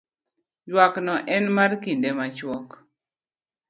ywak 0.69 0.95
no 1.05 1.15
en 1.35 1.45
mar 1.55 1.71
kinde 1.83 2.09
machuok 2.17 2.69